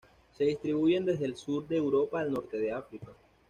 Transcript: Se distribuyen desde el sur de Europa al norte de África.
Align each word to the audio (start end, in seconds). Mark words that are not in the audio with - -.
Se 0.35 0.45
distribuyen 0.45 1.05
desde 1.05 1.25
el 1.25 1.35
sur 1.35 1.67
de 1.67 1.77
Europa 1.77 2.19
al 2.21 2.31
norte 2.31 2.57
de 2.57 2.71
África. 2.71 3.05